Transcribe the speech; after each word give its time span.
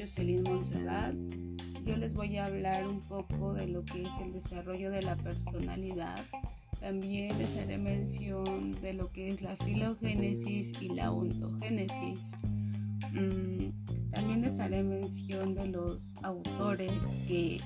Jocelyn 0.00 0.42
Montserrat. 0.44 1.14
Yo 1.84 1.94
les 1.94 2.14
voy 2.14 2.38
a 2.38 2.46
hablar 2.46 2.88
un 2.88 3.00
poco 3.00 3.52
de 3.52 3.66
lo 3.66 3.84
que 3.84 4.02
es 4.02 4.08
el 4.22 4.32
desarrollo 4.32 4.90
de 4.90 5.02
la 5.02 5.14
personalidad. 5.16 6.24
También 6.80 7.36
les 7.36 7.54
haré 7.58 7.76
mención 7.76 8.72
de 8.80 8.94
lo 8.94 9.12
que 9.12 9.30
es 9.30 9.42
la 9.42 9.56
filogénesis 9.56 10.72
y 10.80 10.88
la 10.88 11.12
ontogénesis. 11.12 12.18
Mm, 13.12 14.10
también 14.10 14.40
les 14.40 14.58
haré 14.58 14.82
mención 14.82 15.54
de 15.54 15.68
los 15.68 16.14
autores 16.22 16.92
que, 17.28 17.60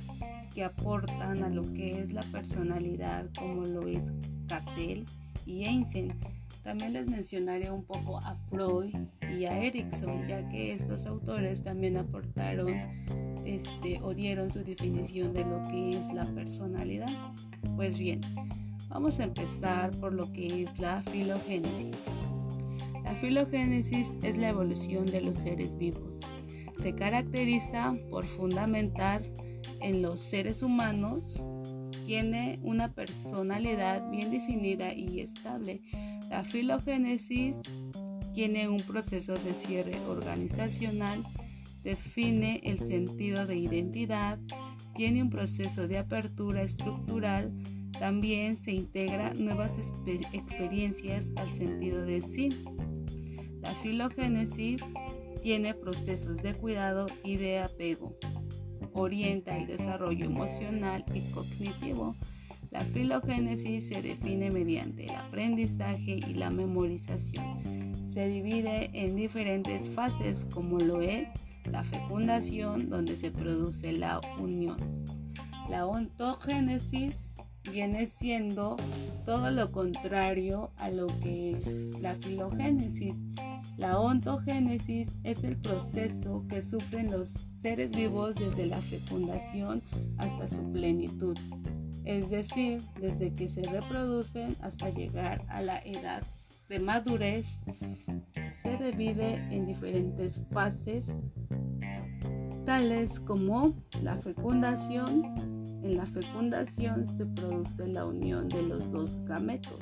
que 0.52 0.64
aportan 0.64 1.44
a 1.44 1.48
lo 1.50 1.72
que 1.72 2.00
es 2.00 2.12
la 2.12 2.22
personalidad, 2.24 3.30
como 3.38 3.62
lo 3.62 3.86
es 3.86 4.02
Cattell 4.48 5.04
y 5.46 5.66
Einstein. 5.66 6.12
También 6.64 6.94
les 6.94 7.06
mencionaré 7.06 7.70
un 7.70 7.84
poco 7.84 8.16
a 8.16 8.34
Freud 8.48 8.94
y 9.36 9.44
a 9.44 9.62
Erickson, 9.62 10.26
ya 10.26 10.48
que 10.48 10.72
estos 10.72 11.04
autores 11.04 11.62
también 11.62 11.98
aportaron 11.98 12.70
este, 13.44 14.00
o 14.00 14.14
dieron 14.14 14.50
su 14.50 14.64
definición 14.64 15.34
de 15.34 15.44
lo 15.44 15.62
que 15.64 15.98
es 15.98 16.10
la 16.14 16.24
personalidad. 16.34 17.10
Pues 17.76 17.98
bien, 17.98 18.22
vamos 18.88 19.20
a 19.20 19.24
empezar 19.24 19.90
por 20.00 20.14
lo 20.14 20.32
que 20.32 20.62
es 20.62 20.78
la 20.78 21.02
filogénesis. 21.02 21.96
La 23.04 23.14
filogénesis 23.16 24.08
es 24.22 24.38
la 24.38 24.48
evolución 24.48 25.04
de 25.04 25.20
los 25.20 25.36
seres 25.36 25.76
vivos. 25.76 26.20
Se 26.80 26.94
caracteriza 26.94 27.94
por 28.08 28.24
fundamentar 28.24 29.22
en 29.82 30.00
los 30.00 30.18
seres 30.18 30.62
humanos, 30.62 31.44
tiene 32.04 32.58
una 32.62 32.92
personalidad 32.92 34.08
bien 34.10 34.30
definida 34.30 34.94
y 34.94 35.20
estable, 35.20 35.80
la 36.30 36.44
filogénesis 36.44 37.56
tiene 38.34 38.68
un 38.68 38.80
proceso 38.80 39.34
de 39.34 39.54
cierre 39.54 39.98
organizacional, 40.08 41.24
define 41.82 42.60
el 42.64 42.78
sentido 42.78 43.46
de 43.46 43.56
identidad, 43.56 44.38
tiene 44.94 45.22
un 45.22 45.30
proceso 45.30 45.86
de 45.86 45.98
apertura 45.98 46.62
estructural, 46.62 47.52
también 47.98 48.58
se 48.62 48.72
integra 48.72 49.32
nuevas 49.34 49.72
experiencias 50.32 51.30
al 51.36 51.50
sentido 51.50 52.04
de 52.04 52.20
sí. 52.22 52.48
La 53.60 53.74
filogénesis 53.76 54.82
tiene 55.42 55.74
procesos 55.74 56.38
de 56.38 56.54
cuidado 56.54 57.06
y 57.22 57.36
de 57.36 57.60
apego. 57.60 58.16
Orienta 58.94 59.56
el 59.56 59.66
desarrollo 59.66 60.24
emocional 60.24 61.04
y 61.12 61.20
cognitivo 61.32 62.16
la 62.74 62.80
filogénesis 62.80 63.86
se 63.86 64.02
define 64.02 64.50
mediante 64.50 65.04
el 65.04 65.14
aprendizaje 65.14 66.18
y 66.28 66.34
la 66.34 66.50
memorización. 66.50 67.94
Se 68.12 68.26
divide 68.26 68.90
en 68.92 69.14
diferentes 69.14 69.88
fases 69.88 70.44
como 70.52 70.80
lo 70.80 71.00
es 71.00 71.28
la 71.70 71.84
fecundación 71.84 72.90
donde 72.90 73.16
se 73.16 73.30
produce 73.30 73.92
la 73.92 74.20
unión. 74.40 74.76
La 75.70 75.86
ontogénesis 75.86 77.30
viene 77.70 78.08
siendo 78.08 78.76
todo 79.24 79.52
lo 79.52 79.70
contrario 79.70 80.72
a 80.76 80.90
lo 80.90 81.06
que 81.20 81.52
es 81.52 82.00
la 82.00 82.16
filogénesis. 82.16 83.14
La 83.76 83.98
ontogénesis 83.98 85.08
es 85.24 85.42
el 85.44 85.56
proceso 85.56 86.44
que 86.48 86.62
sufren 86.62 87.10
los 87.10 87.30
seres 87.60 87.90
vivos 87.90 88.34
desde 88.34 88.66
la 88.66 88.80
fecundación 88.80 89.82
hasta 90.18 90.48
su 90.48 90.72
plenitud 90.72 91.36
es 92.04 92.28
decir, 92.28 92.82
desde 93.00 93.32
que 93.32 93.48
se 93.48 93.62
reproducen 93.62 94.54
hasta 94.60 94.90
llegar 94.90 95.42
a 95.48 95.62
la 95.62 95.78
edad 95.78 96.22
de 96.68 96.78
madurez, 96.78 97.58
se 98.62 98.76
divide 98.76 99.36
en 99.50 99.66
diferentes 99.66 100.40
fases, 100.50 101.06
tales 102.66 103.20
como 103.20 103.74
la 104.02 104.16
fecundación. 104.16 105.24
En 105.82 105.96
la 105.96 106.06
fecundación 106.06 107.06
se 107.08 107.26
produce 107.26 107.86
la 107.88 108.06
unión 108.06 108.48
de 108.48 108.62
los 108.62 108.90
dos 108.90 109.18
gametos. 109.24 109.80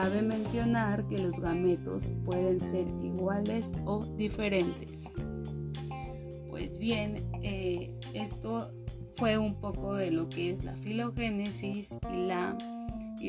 Cabe 0.00 0.22
mencionar 0.22 1.08
que 1.08 1.18
los 1.18 1.40
gametos 1.40 2.04
pueden 2.24 2.60
ser 2.60 2.86
iguales 3.04 3.66
o 3.84 4.06
diferentes. 4.16 5.02
Pues 6.48 6.78
bien, 6.78 7.16
eh, 7.42 7.98
esto 8.14 8.70
fue 9.16 9.38
un 9.38 9.56
poco 9.56 9.96
de 9.96 10.12
lo 10.12 10.28
que 10.28 10.50
es 10.50 10.62
la 10.62 10.76
filogénesis 10.76 11.88
y 12.14 12.26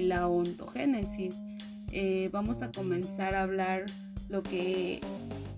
la, 0.03 0.27
ontogénesis. 0.27 1.33
Eh, 1.91 2.29
vamos 2.31 2.61
a 2.61 2.71
comenzar 2.71 3.33
a 3.33 3.41
hablar 3.41 3.85
lo 4.27 4.43
que 4.43 5.01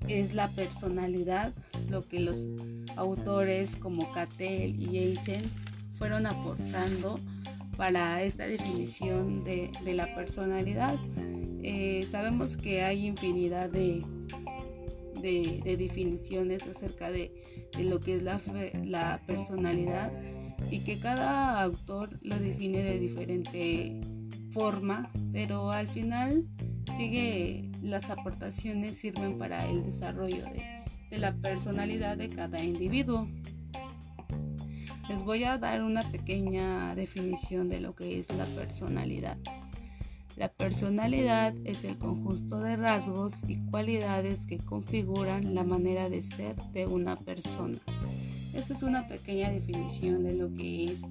es 0.08 0.34
la 0.34 0.48
personalidad, 0.48 1.52
lo 1.90 2.08
que 2.08 2.22
los 2.22 2.48
autores 2.96 3.76
como 3.76 4.10
Cattell 4.14 4.80
y 4.80 5.00
Eisen 5.00 5.44
fueron 5.96 6.26
aportando 6.26 7.20
para 7.78 8.24
esta 8.24 8.48
definición 8.48 9.44
de, 9.44 9.72
la 9.94 10.14
personalidad. 10.16 11.00
Eh, 11.64 12.08
sabemos 12.12 12.58
que 12.58 12.84
hay 12.84 13.06
infinidad 13.06 13.70
de, 13.70 14.04
de, 15.22 15.78
definiciones 15.78 16.64
acerca 16.64 17.12
de, 17.12 17.32
lo 17.80 18.00
que 18.00 18.16
es 18.16 18.24
la, 18.24 18.40
la 18.84 19.22
personalidad 19.26 20.12
y 20.70 20.80
que 20.80 21.00
cada 21.00 21.62
autor 21.62 22.20
lo 22.22 22.38
define 22.40 22.84
de 22.84 23.00
diferente 23.00 24.02
forma, 24.52 25.12
pero 25.32 25.72
al 25.72 25.88
final 25.88 26.46
sigue 26.98 27.70
las 27.82 28.10
aportaciones 28.10 28.98
sirven 28.98 29.38
para 29.38 29.68
el 29.68 29.84
desarrollo 29.84 30.44
de, 30.46 30.84
de, 31.10 31.18
la 31.18 31.34
personalidad 31.34 32.18
de 32.18 32.30
cada 32.30 32.64
individuo. 32.64 33.28
Les 35.12 35.26
voy 35.26 35.44
a 35.44 35.58
dar 35.58 35.84
una 35.84 36.10
pequeña 36.10 36.96
definición 36.96 37.68
de 37.68 37.82
lo 37.82 37.94
que 37.94 38.18
es 38.18 38.30
la 38.34 38.46
personalidad. 38.46 39.38
La 40.38 40.48
personalidad 40.48 41.54
es 41.66 41.84
el 41.84 41.98
conjunto 41.98 42.62
de 42.62 42.78
rasgos 42.78 43.42
y 43.46 43.58
cualidades 43.58 44.48
que 44.48 44.58
configuran 44.58 45.54
la 45.54 45.66
manera 45.66 46.08
de 46.08 46.24
ser 46.24 46.56
de 46.72 46.88
una 46.88 47.18
persona. 47.18 47.78
Esa 48.54 48.74
es 48.74 48.84
una 48.84 49.06
pequeña 49.10 49.52
definición 49.52 50.24
de 50.24 50.34
lo 50.34 50.54
que 50.54 50.86
es 50.86 51.02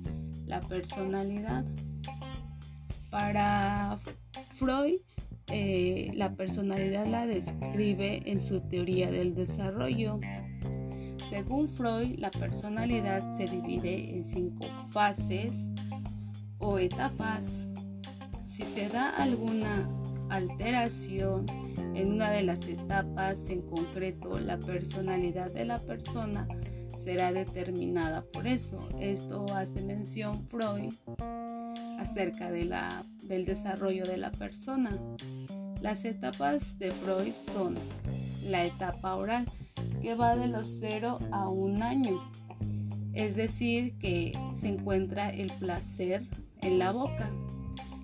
la 0.46 0.60
personalidad. 0.60 1.66
Para 3.10 3.98
Freud, 4.54 5.00
eh, 5.48 6.10
la 6.14 6.32
personalidad 6.36 7.06
la 7.06 7.26
describe 7.26 8.22
en 8.24 8.40
su 8.40 8.60
teoría 8.62 9.10
del 9.10 9.34
desarrollo. 9.34 10.20
Según 11.30 11.68
Freud, 11.68 12.18
la 12.18 12.30
personalidad 12.30 13.36
se 13.36 13.46
divide 13.46 14.16
en 14.16 14.26
cinco 14.26 14.66
fases 14.90 15.52
o 16.58 16.78
etapas 16.78 17.68
si 18.52 18.64
se 18.64 18.88
da 18.88 19.10
alguna 19.10 19.88
alteración 20.28 21.46
en 21.94 22.12
una 22.12 22.30
de 22.30 22.42
las 22.42 22.66
etapas, 22.66 23.48
en 23.48 23.62
concreto 23.62 24.38
la 24.38 24.58
personalidad 24.58 25.52
de 25.52 25.64
la 25.64 25.78
persona, 25.78 26.46
será 26.98 27.32
determinada 27.32 28.22
por 28.22 28.46
eso. 28.46 28.88
Esto 28.98 29.46
hace 29.54 29.82
mención 29.82 30.46
Freud 30.48 30.92
acerca 31.98 32.50
del 32.50 33.44
desarrollo 33.44 34.04
de 34.04 34.16
la 34.16 34.30
persona. 34.32 34.90
Las 35.80 36.04
etapas 36.04 36.78
de 36.78 36.90
Freud 36.90 37.34
son 37.34 37.76
la 38.42 38.64
etapa 38.64 39.14
oral, 39.14 39.46
que 40.02 40.14
va 40.14 40.36
de 40.36 40.48
los 40.48 40.78
0 40.80 41.18
a 41.30 41.48
un 41.48 41.82
año, 41.82 42.20
es 43.12 43.36
decir, 43.36 43.96
que 43.98 44.32
se 44.60 44.68
encuentra 44.68 45.30
el 45.30 45.52
placer 45.54 46.22
en 46.62 46.78
la 46.78 46.92
boca. 46.92 47.30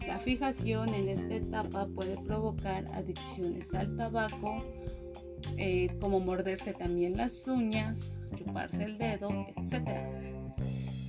La 0.07 0.19
fijación 0.19 0.95
en 0.95 1.09
esta 1.09 1.35
etapa 1.35 1.87
puede 1.95 2.17
provocar 2.17 2.87
adicciones 2.93 3.73
al 3.75 3.97
tabaco, 3.97 4.65
eh, 5.57 5.97
como 6.01 6.21
morderse 6.21 6.73
también 6.75 7.17
las 7.17 7.47
uñas, 7.49 8.13
chuparse 8.37 8.85
el 8.85 8.99
dedo, 8.99 9.31
etc. 9.57 9.89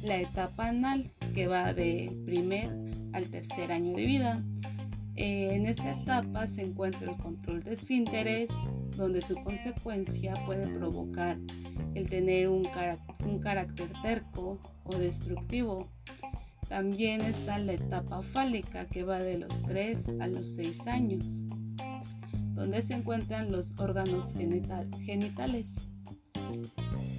La 0.03 0.19
etapa 0.19 0.69
anal, 0.69 1.11
que 1.33 1.47
va 1.47 1.73
de 1.73 2.11
primer 2.25 2.69
al 3.13 3.29
tercer 3.29 3.71
año 3.71 3.95
de 3.95 4.05
vida. 4.05 4.43
Eh, 5.17 5.55
en 5.55 5.65
esta 5.65 5.91
etapa 5.91 6.47
se 6.47 6.63
encuentra 6.63 7.11
el 7.11 7.17
control 7.17 7.63
de 7.63 7.73
esfínteres, 7.73 8.49
donde 8.95 9.21
su 9.21 9.35
consecuencia 9.43 10.33
puede 10.45 10.67
provocar 10.67 11.37
el 11.95 12.09
tener 12.09 12.47
un 12.49 12.63
carácter 13.41 13.89
terco 14.03 14.59
o 14.83 14.95
destructivo 14.95 15.89
también 16.69 17.21
está 17.21 17.59
la 17.59 17.73
etapa 17.73 18.21
fálica 18.21 18.85
que 18.85 19.03
va 19.03 19.19
de 19.19 19.37
los 19.37 19.61
3 19.63 20.03
a 20.19 20.27
los 20.27 20.55
6 20.55 20.87
años, 20.87 21.25
donde 22.55 22.81
se 22.81 22.93
encuentran 22.93 23.51
los 23.51 23.73
órganos 23.79 24.33
genitales. 24.33 25.67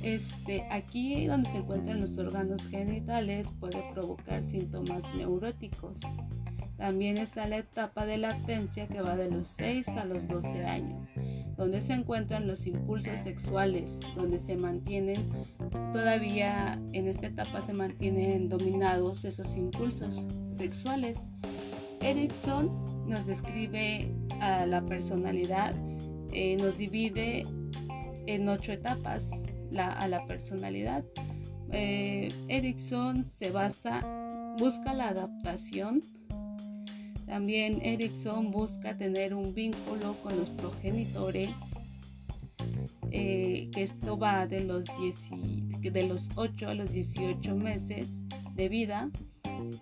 Este, 0.02 0.66
aquí 0.70 1.26
donde 1.26 1.50
se 1.50 1.56
encuentran 1.58 2.00
los 2.00 2.18
órganos 2.18 2.66
genitales 2.66 3.48
puede 3.58 3.82
provocar 3.94 4.44
síntomas 4.44 5.02
neuróticos. 5.14 6.00
También 6.78 7.18
está 7.18 7.46
la 7.48 7.58
etapa 7.58 8.06
de 8.06 8.18
latencia 8.18 8.86
que 8.86 9.02
va 9.02 9.16
de 9.16 9.30
los 9.30 9.48
6 9.48 9.88
a 9.88 10.04
los 10.04 10.26
12 10.28 10.64
años. 10.64 11.08
donde 11.56 11.80
se 11.80 11.92
encuentran 11.92 12.46
los 12.46 12.68
impulsos 12.68 13.20
sexuales, 13.24 13.98
donde 14.14 14.38
se 14.38 14.56
mantienen, 14.56 15.28
todavía 15.92 16.80
en 16.92 17.08
esta 17.08 17.26
etapa 17.26 17.62
se 17.62 17.72
mantienen 17.72 18.48
dominados 18.48 19.24
esos 19.24 19.56
impulsos 19.56 20.24
sexuales. 20.56 21.18
Erickson 22.00 22.70
nos 23.08 23.26
describe 23.26 24.08
a 24.40 24.66
la 24.66 24.86
personalidad, 24.86 25.74
eh, 26.32 26.56
nos 26.58 26.78
divide 26.78 27.44
en 28.26 28.48
ocho 28.48 28.70
etapas 28.70 29.24
a 29.76 30.06
la 30.06 30.24
personalidad. 30.26 31.04
Eh, 31.72 32.32
Erickson 32.46 33.24
se 33.24 33.50
basa, 33.50 34.54
busca 34.58 34.94
la 34.94 35.08
adaptación, 35.08 36.02
también 37.28 37.80
Erickson 37.84 38.50
busca 38.50 38.96
tener 38.96 39.34
un 39.34 39.54
vínculo 39.54 40.16
con 40.22 40.36
los 40.36 40.48
progenitores, 40.50 41.50
eh, 43.10 43.68
que 43.72 43.82
esto 43.82 44.18
va 44.18 44.46
de 44.46 44.64
los, 44.64 44.84
de 45.80 46.02
los 46.04 46.28
8 46.36 46.68
a 46.68 46.74
los 46.74 46.92
18 46.92 47.54
meses 47.54 48.08
de 48.54 48.68
vida. 48.68 49.10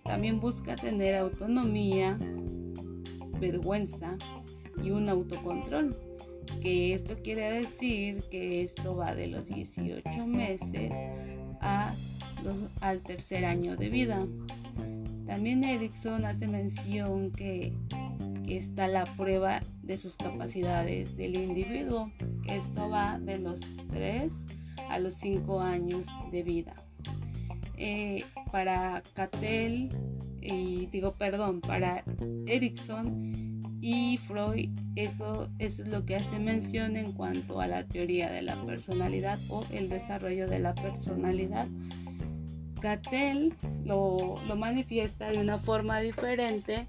También 0.04 0.40
busca 0.40 0.75
tener 0.75 1.14
autonomía, 1.14 2.19
vergüenza 3.38 4.16
y 4.82 4.90
un 4.90 5.08
autocontrol. 5.08 5.96
Que 6.60 6.94
esto 6.94 7.16
quiere 7.22 7.50
decir 7.52 8.25
que 8.31 8.62
esto 8.62 8.96
va 8.96 9.14
de 9.14 9.28
los 9.28 9.46
18 9.46 10.26
meses 10.26 10.90
a 11.60 11.94
al 12.81 13.00
tercer 13.02 13.44
año 13.44 13.76
de 13.76 13.88
vida. 13.88 14.26
También 15.26 15.64
Erickson 15.64 16.25
hace 16.25 16.46
mención 16.46 17.31
que, 17.32 17.73
está 18.49 18.87
la 18.87 19.05
prueba 19.17 19.61
de 19.82 19.99
sus 19.99 20.17
capacidades 20.17 21.17
del 21.17 21.37
individuo, 21.37 22.12
esto 22.46 22.88
va 22.88 23.19
de 23.19 23.38
los 23.38 23.61
3 23.90 24.32
a 24.88 25.00
los 25.00 25.14
5 25.14 25.61
años 25.61 26.06
de 26.31 26.44
vida. 26.44 26.75
Eh, 27.76 28.25
para 28.52 29.02
Cattell, 29.14 29.88
y 30.40 30.87
digo 30.87 31.17
perdón, 31.17 31.61
para 31.61 32.05
Erickson 32.46 33.56
y 33.81 34.19
Freud, 34.19 34.70
esto, 34.94 35.49
eso 35.58 35.82
es 35.82 35.88
lo 35.88 36.06
que 36.06 36.17
hace 36.17 36.38
mención 36.38 36.96
en 36.96 37.12
cuanto 37.12 37.61
a 37.61 37.67
la 37.67 37.84
teoría 37.84 38.31
de 38.31 38.43
la 38.43 38.64
personalidad 38.64 39.40
o 39.49 39.64
el 39.72 39.88
desarrollo 39.88 40.46
de 40.46 40.61
la 40.61 40.75
personalidad 40.75 41.67
Cattell 42.81 43.55
lo, 43.84 44.37
manifiesta 44.56 45.31
de 45.31 45.38
una 45.38 45.58
forma 45.58 46.00
diferente 46.00 46.88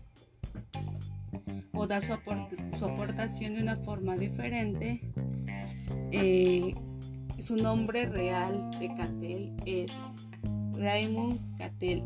o 1.73 1.87
da 1.87 2.01
su, 2.01 2.13
aportación 2.13 3.55
de 3.55 3.61
una 3.61 3.75
forma 3.75 4.15
diferente. 4.15 5.01
Eh, 6.11 6.73
su 7.39 7.55
nombre 7.55 8.07
real 8.07 8.71
de 8.79 8.87
Cattell 8.95 9.53
es 9.65 9.91
Raymond 10.73 11.39
Cattell. 11.57 12.03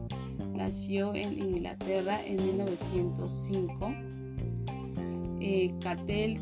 Nació 0.53 1.15
en 1.15 1.39
Inglaterra 1.39 2.23
en 2.25 2.43
1905. 2.45 3.93
Eh, 5.43 5.73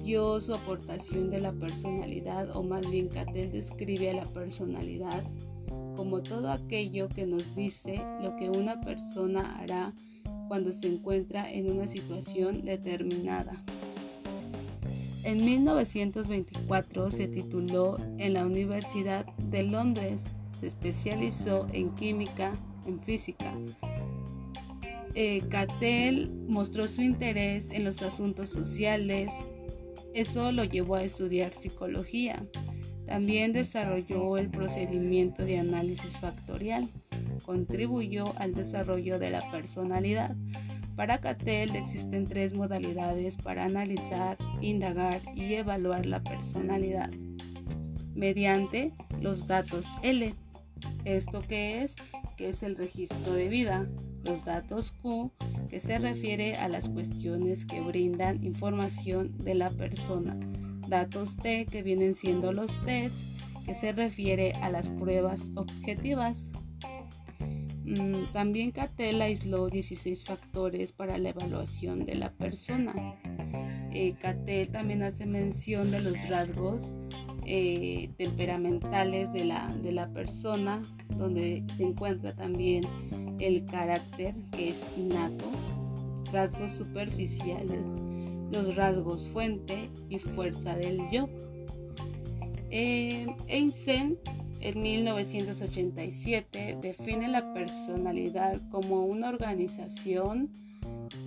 dio 0.03 0.41
su 0.41 0.53
aportación 0.53 1.29
de 1.29 1.39
la 1.39 1.53
personalidad, 1.53 2.55
o 2.55 2.63
más 2.63 2.89
bien 2.89 3.07
Cattell 3.07 3.51
describe 3.51 4.09
a 4.09 4.13
la 4.15 4.25
personalidad 4.25 5.23
como 5.99 6.23
todo 6.23 6.49
aquello 6.49 7.09
que 7.09 7.25
nos 7.25 7.57
dice 7.57 8.01
lo 8.23 8.37
que 8.37 8.49
una 8.49 8.79
persona 8.79 9.57
hará 9.59 9.91
cuando 10.47 10.71
se 10.71 10.87
encuentra 10.87 11.51
en 11.51 11.69
una 11.69 11.89
situación 11.89 12.63
determinada. 12.63 13.61
En 15.25 15.43
1924 15.43 17.11
se 17.11 17.27
tituló 17.27 17.97
en 18.17 18.31
la 18.31 18.45
Universidad 18.45 19.25
de 19.51 19.63
Londres, 19.63 20.21
se 20.57 20.67
especializó 20.67 21.67
en 21.73 21.93
química, 21.95 22.53
en 22.87 23.01
física. 23.01 23.53
Eh, 25.15 25.41
Cattell 25.49 26.29
mostró 26.47 26.87
su 26.87 27.01
interés 27.01 27.71
en 27.71 27.83
los 27.83 28.01
asuntos 28.03 28.49
sociales, 28.49 29.33
eso 30.13 30.53
lo 30.53 30.63
llevó 30.63 30.95
a 30.95 31.03
estudiar 31.03 31.53
psicología. 31.53 32.47
También 33.09 33.53
desarrolló 33.53 34.37
el 34.37 34.51
procedimiento 34.51 35.43
de 35.43 35.57
análisis 35.57 36.19
factorial. 36.19 36.87
Contribuyó 37.43 38.37
al 38.37 38.53
desarrollo 38.53 39.17
de 39.17 39.31
la 39.31 39.49
personalidad. 39.49 40.35
Para 40.95 41.17
Cattell 41.17 41.75
existen 41.75 42.27
tres 42.27 42.53
modalidades 42.53 43.35
para 43.35 43.65
analizar, 43.65 44.37
indagar 44.61 45.21
y 45.35 45.55
evaluar 45.55 46.05
la 46.05 46.21
personalidad. 46.21 47.09
Mediante 48.13 48.93
los 49.19 49.47
datos 49.47 49.87
L. 50.03 50.35
¿Esto 51.03 51.43
qué 51.49 51.81
es? 51.81 51.95
Que 52.37 52.49
es 52.49 52.61
el 52.61 52.75
registro 52.75 53.33
de 53.33 53.49
vida. 53.49 53.89
Los 54.23 54.45
datos 54.45 54.91
Q, 55.01 55.31
que 55.67 55.79
se 55.79 55.97
refiere 55.97 56.57
a 56.57 56.69
las 56.69 56.87
cuestiones 56.87 57.65
que 57.65 57.81
brindan 57.81 58.43
información 58.43 59.35
de 59.39 59.55
la 59.55 59.71
persona 59.71 60.37
datos 60.89 61.37
T 61.37 61.65
que 61.65 61.83
vienen 61.83 62.15
siendo 62.15 62.51
los 62.51 62.83
tests 62.85 63.23
que 63.65 63.75
se 63.75 63.91
refiere 63.91 64.53
a 64.61 64.69
las 64.69 64.89
pruebas 64.89 65.39
objetivas. 65.55 66.49
Mm, 67.85 68.31
también 68.33 68.71
Cattell 68.71 69.21
aisló 69.21 69.69
16 69.69 70.25
factores 70.25 70.91
para 70.91 71.17
la 71.17 71.29
evaluación 71.29 72.05
de 72.05 72.15
la 72.15 72.31
persona. 72.31 73.15
Eh, 73.91 74.15
también 74.71 75.01
hace 75.01 75.25
mención 75.25 75.89
de 75.89 76.01
los 76.01 76.29
rasgos 76.29 76.95
eh, 77.45 78.11
temperamentales 78.17 79.31
de 79.33 79.45
la, 79.45 79.75
de 79.81 79.91
la 79.91 80.07
persona, 80.09 80.81
donde 81.17 81.63
se 81.77 81.83
encuentra 81.83 82.35
también 82.35 82.83
el 83.39 83.65
carácter 83.65 84.35
que 84.51 84.69
es 84.69 84.85
innato, 84.97 85.45
rasgos 86.31 86.71
superficiales, 86.73 87.81
los 88.51 88.75
rasgos 88.75 89.27
fuente 89.27 89.89
y 90.09 90.19
fuerza 90.19 90.75
del 90.75 90.99
yo. 91.11 91.29
Eh, 92.71 93.27
Einstein 93.47 94.17
en 94.61 94.81
1987 94.81 96.77
define 96.81 97.27
la 97.27 97.53
personalidad 97.53 98.59
como 98.69 99.05
una 99.05 99.29
organización 99.29 100.49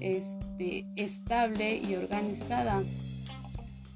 este, 0.00 0.86
estable 0.96 1.76
y 1.76 1.94
organizada, 1.94 2.82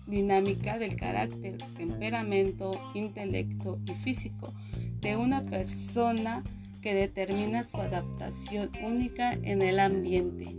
dinámica 0.06 0.78
del 0.78 0.96
carácter, 0.96 1.58
temperamento, 1.76 2.80
intelecto 2.94 3.78
y 3.86 3.92
físico 3.94 4.52
de 5.00 5.16
una 5.16 5.42
persona 5.42 6.42
que 6.80 6.94
determina 6.94 7.64
su 7.64 7.76
adaptación 7.78 8.70
única 8.82 9.32
en 9.32 9.62
el 9.62 9.80
ambiente. 9.80 10.54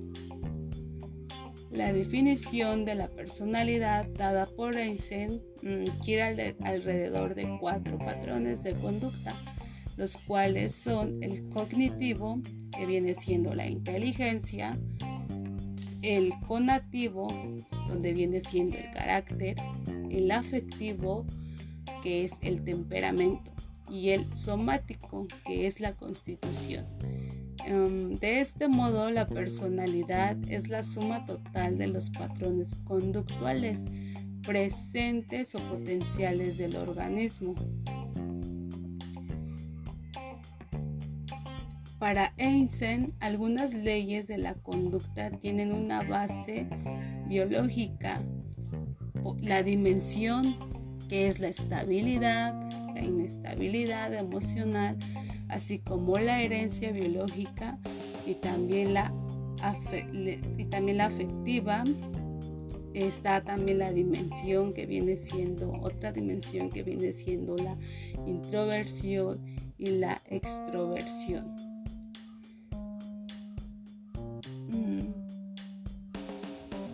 La 1.72 1.92
definición 1.92 2.86
de 2.86 2.96
la 2.96 3.10
personalidad 3.10 4.08
dada 4.08 4.46
por 4.46 4.78
Einstein 4.78 5.42
mm, 5.62 6.02
gira 6.02 6.28
alrededor 6.62 7.36
de 7.36 7.58
cuatro 7.60 7.98
patrones 7.98 8.64
de 8.64 8.74
conducta, 8.74 9.36
los 9.98 10.16
cuales 10.16 10.76
son 10.76 11.22
el 11.22 11.50
cognitivo, 11.50 12.40
que 12.76 12.86
viene 12.86 13.16
siendo 13.16 13.54
la 13.54 13.68
inteligencia, 13.68 14.78
el 16.02 16.32
conativo, 16.48 17.28
donde 17.88 18.14
viene 18.14 18.40
siendo 18.40 18.78
el 18.78 18.90
carácter, 18.92 19.58
el 20.10 20.32
afectivo, 20.32 21.26
que 22.02 22.26
es 22.26 22.34
el 22.42 22.64
temperamento, 22.64 23.52
y 23.90 24.10
el 24.10 24.34
somático, 24.34 25.28
que 25.46 25.68
es 25.68 25.80
la 25.80 25.94
constitución. 25.94 26.86
Em, 27.68 28.16
de 28.16 28.40
este 28.40 28.70
modo, 28.70 29.12
la 29.12 29.28
personalidad 29.28 30.38
es 30.48 30.70
la 30.70 30.86
suma 30.86 31.26
total 31.26 31.78
de 31.78 31.88
los 31.88 32.10
patrones 32.12 32.74
conductuales 32.86 33.78
presentes 34.42 35.54
o 35.54 35.60
potenciales 35.60 36.58
del 36.58 36.78
organismo. 36.78 37.56
Para 42.00 42.34
Einstein, 42.38 43.14
algunas 43.20 43.74
leyes 43.74 44.28
de 44.28 44.38
la 44.38 44.54
conducta 44.54 45.30
tienen 45.32 45.74
una 45.74 46.04
base 46.04 46.68
biológica, 47.28 48.22
la 49.42 49.62
dimensión 49.62 50.56
que 51.10 51.28
es 51.28 51.42
la 51.42 51.50
estabilidad, 51.50 52.54
la 52.96 53.04
inestabilidad 53.04 54.14
emocional, 54.14 54.96
así 55.50 55.80
como 55.80 56.18
la 56.18 56.42
herencia 56.42 56.92
biológica 56.92 57.78
y 58.26 58.36
también 58.36 58.94
la, 58.94 59.14
y 60.58 60.66
también 60.66 60.98
la 60.98 61.06
afectiva. 61.06 61.84
Está 62.94 63.42
también 63.42 63.78
la 63.78 63.92
dimensión 63.92 64.74
que 64.74 64.88
viene 64.88 65.18
siendo, 65.18 65.72
otra 65.82 66.12
dimensión 66.12 66.70
que 66.72 66.82
viene 66.82 67.14
siendo 67.14 67.56
la 67.56 67.78
introversión 68.26 69.40
y 69.78 69.92
la 69.92 70.20
extroversión. 70.30 71.56
Mm. 74.70 75.28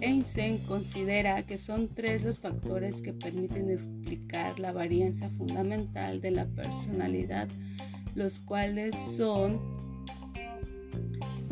Einstein 0.02 0.58
considera 0.60 1.44
que 1.44 1.58
son 1.58 1.88
tres 1.88 2.24
los 2.24 2.42
factores 2.42 3.02
que 3.02 3.14
permiten 3.14 3.70
explicar 3.70 4.60
la 4.60 4.74
varianza 4.74 5.30
fundamental 5.30 6.20
de 6.20 6.32
la 6.32 6.46
personalidad, 6.46 7.48
los 8.16 8.40
cuales 8.40 8.96
son 9.16 9.60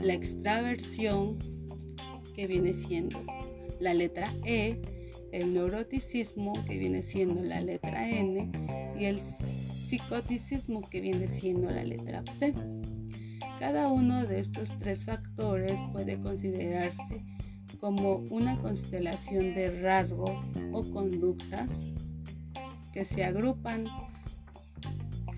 la 0.02 0.14
extraversión, 0.14 1.38
que 2.36 2.48
viene 2.48 2.74
siendo 2.74 3.20
la 3.80 3.94
letra 3.94 4.34
E, 4.46 4.82
el 5.32 5.54
neuroticismo, 5.54 6.54
que 6.66 6.78
viene 6.78 7.02
siendo 7.04 7.42
la 7.44 7.62
letra 7.62 8.10
N, 8.10 8.52
y 9.00 9.06
el 9.06 9.20
psicoticismo, 9.20 10.82
que 10.90 11.02
viene 11.02 11.28
siendo 11.28 11.70
la 11.70 11.84
letra 11.84 12.24
P. 12.40 12.54
Cada 13.60 13.90
uno 13.90 14.26
de 14.26 14.40
estos 14.40 14.70
tres 14.80 15.06
factores 15.06 15.80
puede 15.92 16.20
considerarse 16.20 17.24
como 17.80 18.18
una 18.30 18.60
constelación 18.60 19.54
de 19.54 19.82
rasgos 19.82 20.52
o 20.72 20.84
conductas 20.92 21.70
que 22.94 23.06
se 23.06 23.24
agrupan 23.24 23.86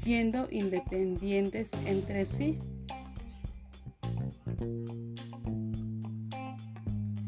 siendo 0.03 0.50
independientes 0.51 1.69
entre 1.86 2.25
sí. 2.25 2.60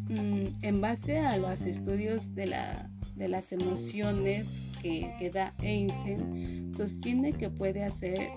Mm, 0.09 0.47
en 0.61 0.81
base 0.81 1.19
a 1.19 1.37
los 1.37 1.61
estudios 1.61 2.35
de, 2.35 2.47
las 2.47 3.51
emociones 3.53 4.45
que, 4.81 5.09
que 5.17 5.29
da 5.29 5.53
Einstein, 5.61 6.73
sostiene 6.75 7.31
que 7.31 7.49
puede 7.49 7.85
hacer 7.85 8.29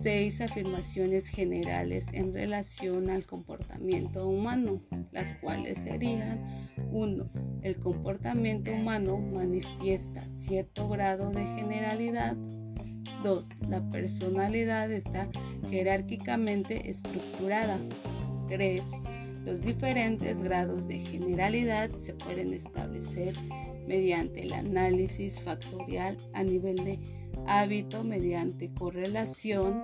seis 0.00 0.40
afirmaciones 0.40 1.28
generales 1.28 2.06
en 2.12 2.32
relación 2.32 3.10
al 3.10 3.26
comportamiento 3.26 4.26
humano, 4.26 4.80
las 5.12 5.34
cuales 5.34 5.78
serían 5.78 6.68
1. 6.90 7.30
El 7.62 7.78
comportamiento 7.78 8.72
humano 8.72 9.18
manifiesta 9.18 10.22
cierto 10.36 10.88
grado 10.88 11.30
de 11.30 11.44
generalidad. 11.44 12.36
2. 13.22 13.48
La 13.68 13.80
personalidad 13.90 14.90
está 14.90 15.28
jerárquicamente 15.70 16.90
estructurada. 16.90 17.78
3. 18.48 18.82
Los 19.44 19.60
diferentes 19.62 20.42
grados 20.42 20.86
de 20.86 20.98
generalidad 20.98 21.90
se 21.90 22.14
pueden 22.14 22.52
establecer 22.52 23.34
mediante 23.86 24.42
el 24.42 24.52
análisis 24.52 25.40
factorial 25.40 26.16
a 26.32 26.44
nivel 26.44 26.76
de 26.84 26.98
hábito 27.46 28.04
mediante 28.04 28.72
correlación, 28.72 29.82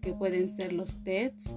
que 0.00 0.12
pueden 0.12 0.54
ser 0.54 0.72
los 0.72 1.02
TEDs. 1.04 1.54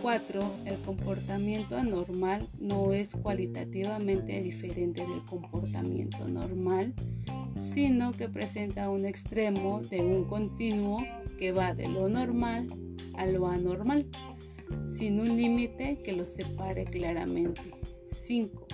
4. 0.00 0.42
Mm, 0.42 0.66
el 0.66 0.76
comportamiento 0.80 1.76
anormal 1.76 2.48
no 2.58 2.92
es 2.94 3.10
cualitativamente 3.10 4.40
diferente 4.40 5.06
del 5.06 5.22
comportamiento 5.26 6.26
normal, 6.26 6.94
sino 7.62 8.12
que 8.12 8.28
presenta 8.28 8.90
un 8.90 9.06
extremo 9.06 9.80
de 9.80 10.00
un 10.00 10.24
continuo 10.24 11.04
que 11.38 11.52
va 11.52 11.74
de 11.74 11.88
lo 11.88 12.08
normal 12.08 12.66
a 13.14 13.26
lo 13.26 13.46
anormal, 13.46 14.06
sin 14.94 15.20
un 15.20 15.36
límite 15.36 16.00
que 16.02 16.12
lo 16.12 16.24
separe 16.24 16.84
claramente. 16.84 17.60
5. 18.10 18.66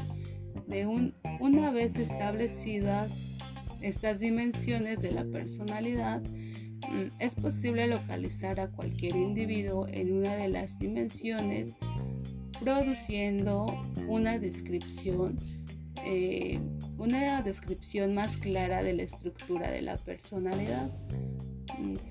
De 0.67 0.87
un 0.87 1.15
una 1.41 1.71
vez 1.71 1.97
establecidas 1.97 3.11
estas 3.81 4.19
dimensiones 4.19 5.01
de 5.01 5.13
la 5.13 5.25
personalidad, 5.25 6.21
mm, 6.21 7.21
es 7.21 7.35
posible 7.37 7.87
localizar 7.87 8.59
a 8.59 8.71
cualquier 8.71 9.15
individuo 9.15 9.87
en 9.89 10.13
una 10.13 10.35
de 10.37 10.49
las 10.49 10.79
dimensiones 10.79 11.75
produciendo 12.61 13.67
una 14.09 14.39
descripción 14.39 15.39
eh, 16.05 16.59
una 16.99 17.43
descripción 17.43 18.15
más 18.15 18.37
clara 18.37 18.83
de 18.83 18.93
la 18.93 19.05
estructura 19.05 19.71
de 19.71 19.83
la 19.83 19.97
personalidad. 19.97 20.91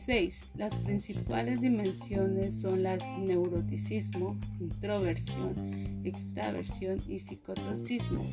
6. 0.06 0.40
Mm, 0.56 0.60
las 0.60 0.76
principales 0.76 1.62
dimensiones 1.62 2.62
son 2.62 2.84
las 2.84 3.00
neuroticismo, 3.20 4.40
introversión, 4.60 6.02
extraversión 6.06 7.00
y 7.08 7.20
psicotocismo. 7.20 8.26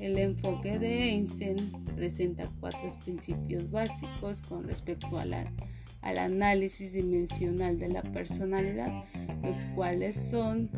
El 0.00 0.18
enfoque 0.18 0.78
de 0.78 1.10
Einstein 1.10 1.72
presenta 1.94 2.46
cuatro 2.60 2.90
principios 3.04 3.70
básicos 3.70 4.42
con 4.42 4.64
respecto 4.64 5.18
al 5.18 6.18
análisis 6.18 6.92
dimensional 6.92 7.78
de 7.78 7.88
la 7.88 8.02
personalidad, 8.02 9.04
los 9.42 9.64
cuales 9.74 10.16
son 10.16 10.68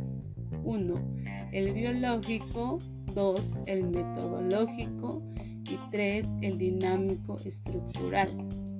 1. 0.62 1.27
El 1.52 1.73
biológico, 1.73 2.78
2. 3.14 3.40
El 3.67 3.85
metodológico 3.88 5.23
y 5.64 5.78
3. 5.90 6.26
El 6.43 6.59
dinámico 6.59 7.38
estructural 7.45 8.31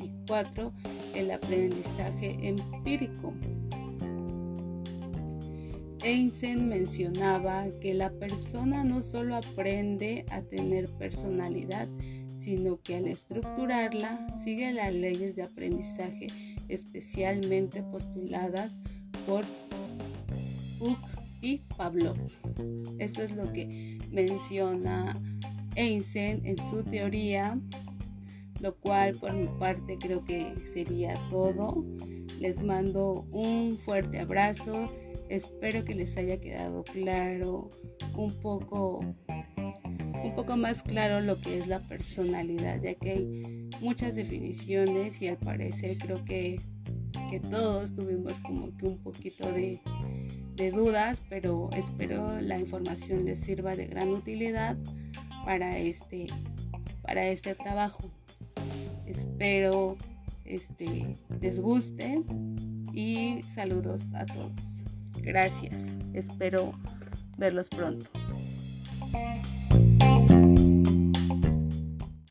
y 0.03 0.11
4. 0.27 0.73
El 1.15 1.31
aprendizaje 1.31 2.37
empírico. 2.43 3.33
Einstein 6.03 6.69
mencionaba 6.69 7.67
que 7.81 7.95
la 7.95 8.11
persona 8.11 8.85
no 8.85 9.03
solo 9.03 9.37
aprende 9.37 10.25
a 10.31 10.43
tener 10.43 10.89
personalidad, 10.91 11.89
sino 12.37 12.81
que 12.81 12.97
al 12.97 13.07
estructurarla 13.07 14.27
sigue 14.43 14.73
las 14.73 14.93
leyes 14.93 15.35
de 15.37 15.43
aprendizaje 15.43 16.29
especialmente 16.69 17.83
postuladas 17.83 18.71
por 19.27 19.45
Uck 20.81 21.18
y 21.41 21.59
Pablo. 21.77 22.15
Esto 22.99 23.23
es 23.23 23.31
lo 23.33 23.53
que 23.53 23.99
menciona 24.11 25.17
Einstein 25.77 26.45
en 26.45 26.59
su 26.59 26.83
teoría, 26.83 27.59
lo 28.61 28.75
cual 28.77 29.15
por 29.17 29.33
mi 29.33 29.47
parte 29.59 29.99
creo 29.99 30.25
que 30.25 30.55
sería 30.73 31.15
todo. 31.31 31.85
Les 32.39 32.63
mando 32.63 33.27
un 33.33 33.77
fuerte 33.77 34.21
abrazo 34.21 34.91
Espero 35.29 35.85
que 35.85 35.95
les 35.95 36.17
haya 36.17 36.41
quedado 36.41 36.85
claro 36.85 37.69
un 38.17 38.35
poco 38.41 39.01
un 40.25 40.35
poco 40.35 40.57
más 40.57 40.83
claro 40.83 41.21
lo 41.21 41.41
que 41.41 41.59
es 41.59 41.67
la 41.69 41.81
personalidad, 41.81 42.81
ya 42.83 42.95
que 42.95 43.11
hay 43.11 43.69
muchas 43.81 44.15
definiciones 44.15 45.21
y 45.23 45.29
al 45.29 45.37
parecer 45.37 45.99
creo 45.99 46.25
que, 46.25 46.61
que 47.29 47.41
todos 47.41 47.95
tuvimos 47.95 48.39
como 48.41 48.77
que 48.77 48.87
un 48.87 48.99
poquito 48.99 49.51
de, 49.53 49.81
de 50.57 50.71
dudas, 50.71 51.23
pero 51.29 51.69
espero 51.73 52.41
la 52.41 52.59
información 52.59 53.25
les 53.25 53.41
sirva 53.41 53.77
de 53.77 53.87
gran 53.87 54.09
utilidad 54.09 54.77
para 55.45 55.79
este, 55.79 56.27
para 57.03 57.27
este 57.29 57.55
trabajo. 57.55 58.11
Espero 59.07 59.97
este, 60.45 61.17
les 61.41 61.61
guste 61.61 62.23
y 62.93 63.43
saludos 63.55 64.03
a 64.15 64.27
todos. 64.27 64.53
Gracias. 65.21 65.95
Espero 66.15 66.73
verlos 67.37 67.69
pronto. 67.69 68.11